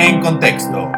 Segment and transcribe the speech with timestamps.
[0.00, 0.92] En Contexto.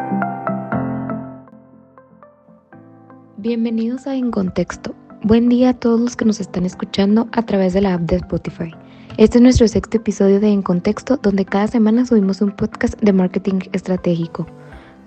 [3.37, 4.93] Bienvenidos a En Contexto.
[5.23, 8.17] Buen día a todos los que nos están escuchando a través de la app de
[8.17, 8.71] Spotify.
[9.17, 13.11] Este es nuestro sexto episodio de En Contexto, donde cada semana subimos un podcast de
[13.11, 14.45] marketing estratégico.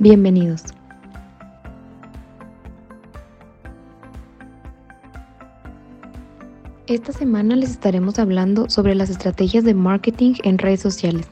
[0.01, 0.65] Bienvenidos.
[6.89, 11.29] Esta semana les estaremos hablando sobre las estrategias de marketing en redes sociales.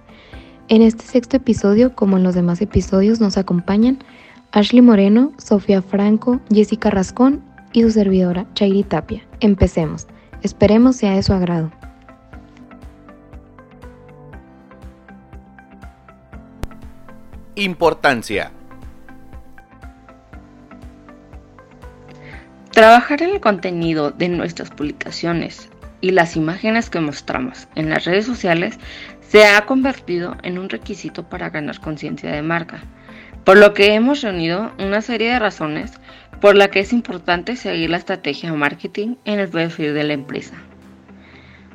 [0.72, 3.98] En este sexto episodio, como en los demás episodios, nos acompañan
[4.52, 9.22] Ashley Moreno, Sofía Franco, Jessica Rascón y su servidora, Chairi Tapia.
[9.40, 10.06] Empecemos.
[10.42, 11.70] Esperemos sea de su agrado.
[17.54, 18.50] Importancia.
[22.70, 25.68] Trabajar en el contenido de nuestras publicaciones
[26.00, 28.78] y las imágenes que mostramos en las redes sociales
[29.32, 32.82] se ha convertido en un requisito para ganar conciencia de marca,
[33.44, 35.90] por lo que hemos reunido una serie de razones
[36.42, 40.12] por la que es importante seguir la estrategia de marketing en el perfil de la
[40.12, 40.56] empresa.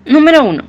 [0.05, 0.63] Número 1.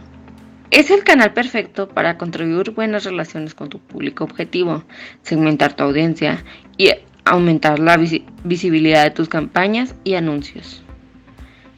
[0.70, 4.82] Es el canal perfecto para contribuir buenas relaciones con tu público objetivo,
[5.20, 6.42] segmentar tu audiencia
[6.78, 6.88] y
[7.26, 7.98] aumentar la
[8.44, 10.82] visibilidad de tus campañas y anuncios.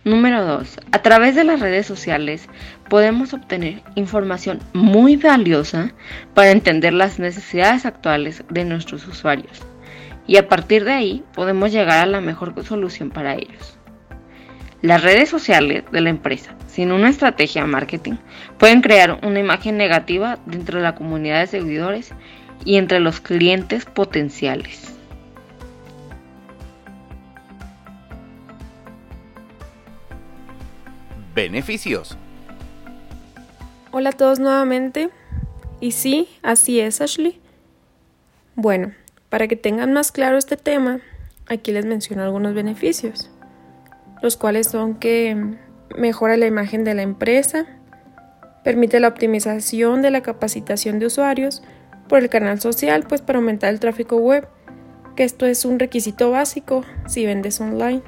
[0.02, 0.80] Número 2.
[0.92, 2.48] A través de las redes sociales
[2.88, 5.92] podemos obtener información muy valiosa
[6.32, 9.60] para entender las necesidades actuales de nuestros usuarios
[10.26, 13.76] y a partir de ahí podemos llegar a la mejor solución para ellos.
[14.80, 18.14] Las redes sociales de la empresa, sin una estrategia marketing,
[18.56, 22.14] pueden crear una imagen negativa dentro de la comunidad de seguidores
[22.64, 24.99] y entre los clientes potenciales.
[31.40, 32.18] Beneficios.
[33.92, 35.08] Hola a todos nuevamente.
[35.80, 37.40] Y sí, así es, Ashley.
[38.56, 38.92] Bueno,
[39.30, 41.00] para que tengan más claro este tema,
[41.48, 43.30] aquí les menciono algunos beneficios,
[44.20, 45.56] los cuales son que
[45.96, 47.64] mejora la imagen de la empresa,
[48.62, 51.62] permite la optimización de la capacitación de usuarios
[52.06, 54.46] por el canal social, pues para aumentar el tráfico web,
[55.16, 58.02] que esto es un requisito básico si vendes online.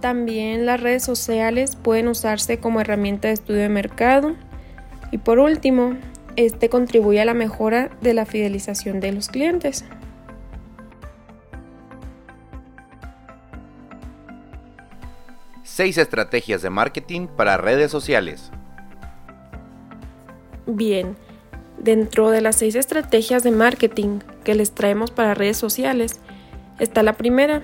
[0.00, 4.36] También las redes sociales pueden usarse como herramienta de estudio de mercado.
[5.10, 5.96] Y por último,
[6.36, 9.84] este contribuye a la mejora de la fidelización de los clientes.
[15.62, 18.50] Seis estrategias de marketing para redes sociales.
[20.66, 21.16] Bien,
[21.78, 26.20] dentro de las seis estrategias de marketing que les traemos para redes sociales,
[26.78, 27.62] está la primera,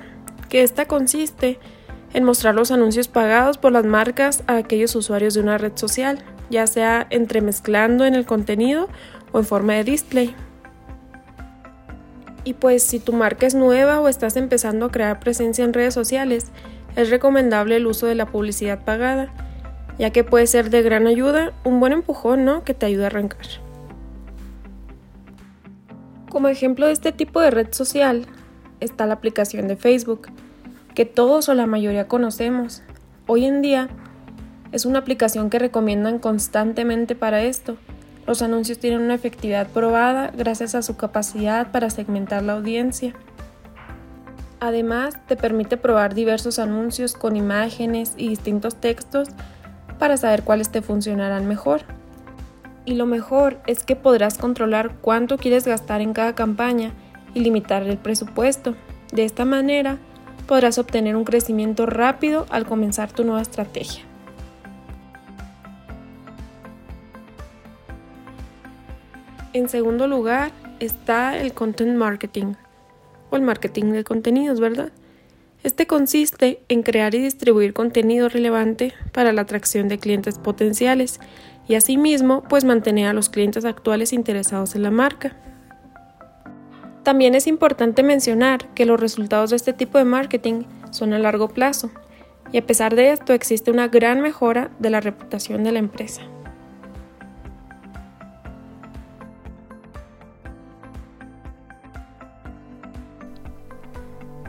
[0.48, 1.81] que esta consiste en
[2.20, 6.18] mostrar los anuncios pagados por las marcas a aquellos usuarios de una red social,
[6.50, 8.88] ya sea entremezclando en el contenido
[9.32, 10.34] o en forma de display.
[12.44, 15.94] Y pues si tu marca es nueva o estás empezando a crear presencia en redes
[15.94, 16.50] sociales,
[16.96, 19.32] es recomendable el uso de la publicidad pagada,
[19.98, 22.64] ya que puede ser de gran ayuda, un buen empujón, ¿no?
[22.64, 23.46] Que te ayude a arrancar.
[26.28, 28.26] Como ejemplo de este tipo de red social
[28.80, 30.28] está la aplicación de Facebook,
[30.94, 32.82] que todos o la mayoría conocemos.
[33.26, 33.88] Hoy en día
[34.72, 37.76] es una aplicación que recomiendan constantemente para esto.
[38.26, 43.14] Los anuncios tienen una efectividad probada gracias a su capacidad para segmentar la audiencia.
[44.60, 49.28] Además, te permite probar diversos anuncios con imágenes y distintos textos
[49.98, 51.82] para saber cuáles te funcionarán mejor.
[52.84, 56.92] Y lo mejor es que podrás controlar cuánto quieres gastar en cada campaña
[57.34, 58.76] y limitar el presupuesto.
[59.12, 59.98] De esta manera,
[60.52, 64.02] podrás obtener un crecimiento rápido al comenzar tu nueva estrategia.
[69.54, 72.52] En segundo lugar está el content marketing
[73.30, 74.92] o el marketing de contenidos, ¿verdad?
[75.62, 81.18] Este consiste en crear y distribuir contenido relevante para la atracción de clientes potenciales
[81.66, 85.34] y asimismo pues mantener a los clientes actuales interesados en la marca.
[87.02, 91.48] También es importante mencionar que los resultados de este tipo de marketing son a largo
[91.48, 91.90] plazo
[92.52, 96.22] y a pesar de esto existe una gran mejora de la reputación de la empresa.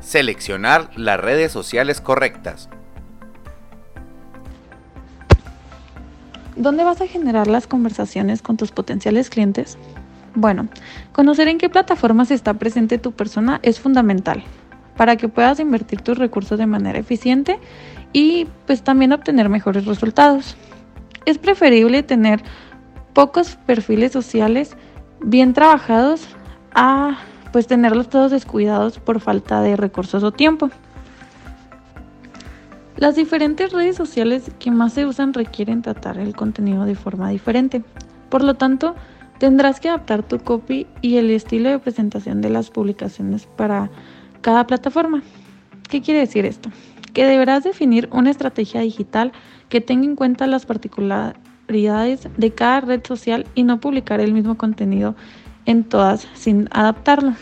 [0.01, 2.69] Seleccionar las redes sociales correctas.
[6.55, 9.75] ¿Dónde vas a generar las conversaciones con tus potenciales clientes?
[10.35, 10.67] Bueno,
[11.11, 14.43] conocer en qué plataformas está presente tu persona es fundamental
[14.97, 17.59] para que puedas invertir tus recursos de manera eficiente
[18.13, 20.55] y pues también obtener mejores resultados.
[21.25, 22.41] Es preferible tener
[23.13, 24.75] pocos perfiles sociales
[25.21, 26.27] bien trabajados
[26.73, 27.17] a
[27.51, 30.71] pues tenerlos todos descuidados por falta de recursos o tiempo.
[32.97, 37.83] Las diferentes redes sociales que más se usan requieren tratar el contenido de forma diferente.
[38.29, 38.95] Por lo tanto,
[39.43, 43.89] tendrás que adaptar tu copy y el estilo de presentación de las publicaciones para
[44.39, 45.21] cada plataforma.
[45.89, 46.69] ¿Qué quiere decir esto?
[47.11, 49.33] Que deberás definir una estrategia digital
[49.67, 54.55] que tenga en cuenta las particularidades de cada red social y no publicar el mismo
[54.55, 55.13] contenido
[55.65, 57.33] en todas sin adaptarlo.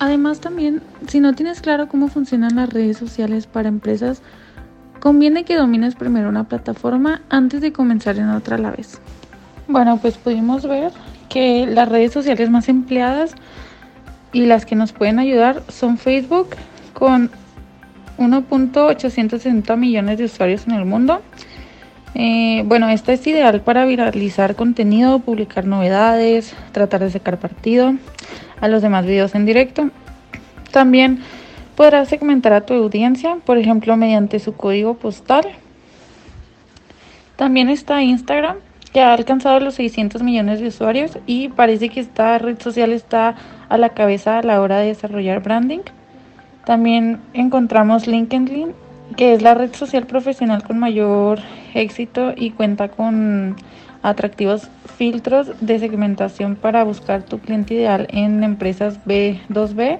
[0.00, 4.20] Además también, si no tienes claro cómo funcionan las redes sociales para empresas,
[5.00, 9.00] conviene que domines primero una plataforma antes de comenzar en otra a la vez.
[9.66, 10.92] Bueno, pues pudimos ver
[11.28, 13.34] que las redes sociales más empleadas
[14.32, 16.50] y las que nos pueden ayudar son Facebook
[16.92, 17.30] con
[18.18, 21.22] 1.860 millones de usuarios en el mundo.
[22.14, 27.94] Eh, bueno, esta es ideal para viralizar contenido, publicar novedades, tratar de sacar partido
[28.60, 29.90] a los demás videos en directo.
[30.70, 31.20] También
[31.74, 35.46] podrás segmentar a tu audiencia, por ejemplo, mediante su código postal.
[37.36, 38.58] También está Instagram,
[38.94, 43.34] que ha alcanzado los 600 millones de usuarios y parece que esta red social está
[43.68, 45.80] a la cabeza a la hora de desarrollar branding.
[46.64, 48.72] También encontramos LinkedIn,
[49.16, 51.40] que es la red social profesional con mayor
[51.74, 53.56] éxito y cuenta con
[54.02, 59.98] atractivos filtros de segmentación para buscar tu cliente ideal en empresas B2B.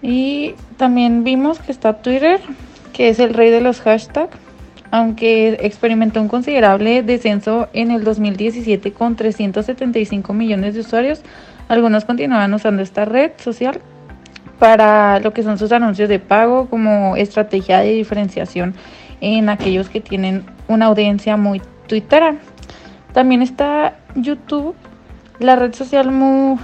[0.00, 2.40] Y también vimos que está Twitter,
[2.92, 4.38] que es el rey de los hashtags
[4.90, 11.22] aunque experimentó un considerable descenso en el 2017 con 375 millones de usuarios,
[11.68, 13.80] algunos continuaban usando esta red social
[14.58, 18.74] para lo que son sus anuncios de pago como estrategia de diferenciación
[19.20, 22.36] en aquellos que tienen una audiencia muy twittera.
[23.12, 24.74] También está YouTube,
[25.38, 26.58] la red social muy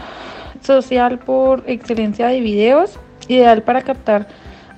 [0.60, 4.26] social por excelencia de videos, ideal para captar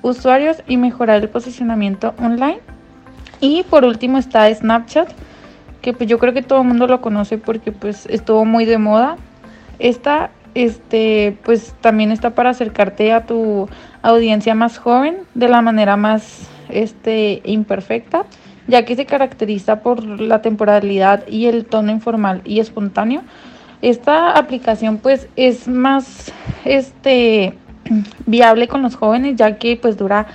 [0.01, 2.59] usuarios y mejorar el posicionamiento online.
[3.41, 5.09] Y por último está Snapchat,
[5.81, 8.77] que pues yo creo que todo el mundo lo conoce porque pues estuvo muy de
[8.77, 9.17] moda.
[9.79, 13.69] Esta este pues también está para acercarte a tu
[14.01, 18.25] audiencia más joven de la manera más este imperfecta,
[18.67, 23.21] ya que se caracteriza por la temporalidad y el tono informal y espontáneo.
[23.81, 26.33] Esta aplicación pues es más
[26.65, 27.53] este
[28.25, 30.27] viable con los jóvenes ya que pues dura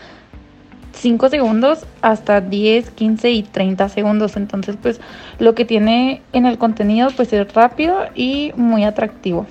[0.94, 4.36] 5 segundos hasta 10, 15 y 30 segundos.
[4.36, 5.00] Entonces, pues
[5.38, 9.46] lo que tiene en el contenido pues es rápido y muy atractivo.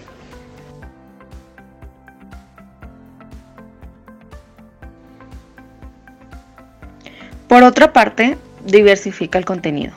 [7.48, 9.94] Por otra parte, diversifica el contenido.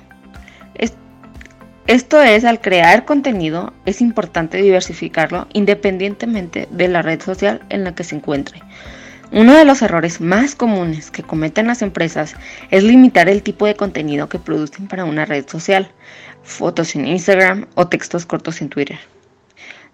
[1.86, 7.94] Esto es, al crear contenido, es importante diversificarlo independientemente de la red social en la
[7.94, 8.60] que se encuentre.
[9.32, 12.36] Uno de los errores más comunes que cometen las empresas
[12.70, 15.90] es limitar el tipo de contenido que producen para una red social,
[16.44, 18.98] fotos en Instagram o textos cortos en Twitter.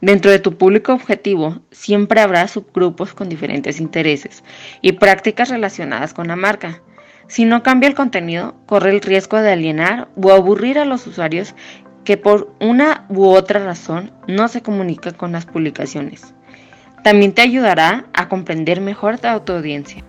[0.03, 4.45] Dentro de tu público objetivo siempre habrá subgrupos con diferentes intereses
[4.83, 6.83] y prácticas relacionadas con la marca.
[7.27, 11.55] Si no cambia el contenido, corre el riesgo de alienar o aburrir a los usuarios
[12.05, 16.35] que por una u otra razón no se comunican con las publicaciones.
[17.03, 20.05] También te ayudará a comprender mejor a tu audiencia.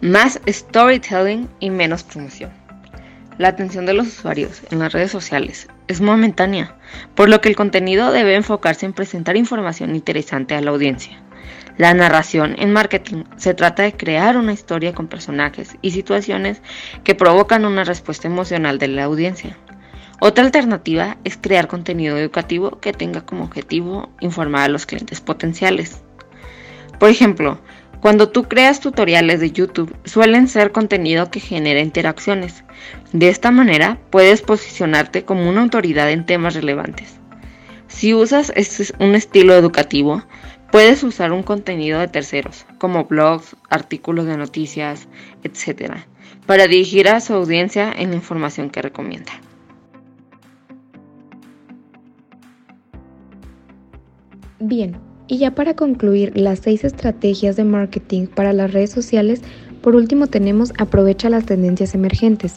[0.00, 2.50] Más storytelling y menos promoción.
[3.36, 6.76] La atención de los usuarios en las redes sociales es momentánea,
[7.14, 11.20] por lo que el contenido debe enfocarse en presentar información interesante a la audiencia.
[11.76, 16.62] La narración en marketing se trata de crear una historia con personajes y situaciones
[17.04, 19.56] que provocan una respuesta emocional de la audiencia.
[20.20, 26.00] Otra alternativa es crear contenido educativo que tenga como objetivo informar a los clientes potenciales.
[26.98, 27.60] Por ejemplo,
[28.00, 32.64] cuando tú creas tutoriales de YouTube, suelen ser contenido que genera interacciones.
[33.12, 37.16] De esta manera, puedes posicionarte como una autoridad en temas relevantes.
[37.86, 40.24] Si usas este un estilo educativo,
[40.72, 45.08] puedes usar un contenido de terceros, como blogs, artículos de noticias,
[45.44, 45.92] etc.,
[46.46, 49.32] para dirigir a su audiencia en la información que recomienda.
[54.60, 54.96] Bien,
[55.28, 59.40] y ya para concluir las seis estrategias de marketing para las redes sociales,
[59.82, 62.56] por último tenemos aprovecha las tendencias emergentes.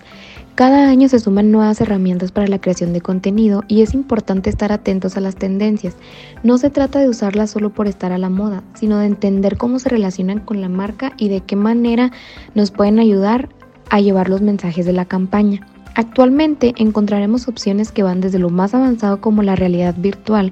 [0.55, 4.71] Cada año se suman nuevas herramientas para la creación de contenido y es importante estar
[4.71, 5.95] atentos a las tendencias.
[6.41, 9.77] No se trata de usarlas solo por estar a la moda, sino de entender cómo
[9.77, 12.11] se relacionan con la marca y de qué manera
[12.55, 13.49] nos pueden ayudar
[13.91, 15.67] a llevar los mensajes de la campaña.
[15.93, 20.51] Actualmente encontraremos opciones que van desde lo más avanzado como la realidad virtual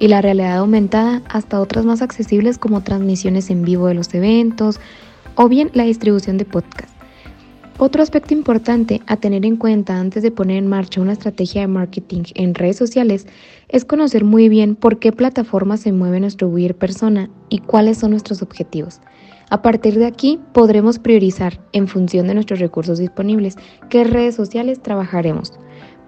[0.00, 4.80] y la realidad aumentada hasta otras más accesibles como transmisiones en vivo de los eventos
[5.36, 6.94] o bien la distribución de podcasts.
[7.78, 11.66] Otro aspecto importante a tener en cuenta antes de poner en marcha una estrategia de
[11.66, 13.26] marketing en redes sociales
[13.68, 18.10] es conocer muy bien por qué plataforma se mueve nuestro buyer persona y cuáles son
[18.10, 19.00] nuestros objetivos.
[19.48, 23.56] A partir de aquí podremos priorizar, en función de nuestros recursos disponibles,
[23.88, 25.54] qué redes sociales trabajaremos.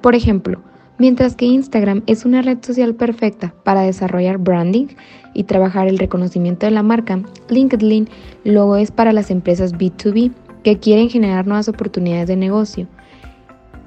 [0.03, 0.63] Por ejemplo,
[0.99, 4.89] mientras que Instagram es una red social perfecta para desarrollar branding
[5.35, 8.09] y trabajar el reconocimiento de la marca, LinkedIn
[8.45, 10.33] luego es para las empresas B2B
[10.63, 12.87] que quieren generar nuevas oportunidades de negocio.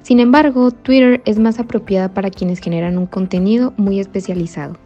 [0.01, 4.77] Sin embargo, Twitter es más apropiada para quienes generan un contenido muy especializado.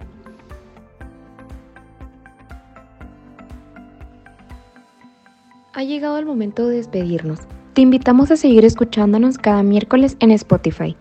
[5.74, 7.40] Ha llegado el momento de despedirnos.
[7.74, 10.96] Te invitamos a seguir escuchándonos cada miércoles en Spotify.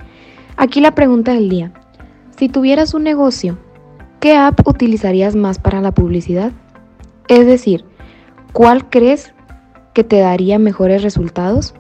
[0.61, 1.73] Aquí la pregunta del día.
[2.37, 3.57] Si tuvieras un negocio,
[4.19, 6.51] ¿qué app utilizarías más para la publicidad?
[7.29, 7.85] Es decir,
[8.53, 9.33] ¿cuál crees
[9.95, 11.75] que te daría mejores resultados?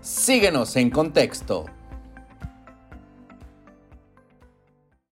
[0.00, 1.64] Síguenos en contexto.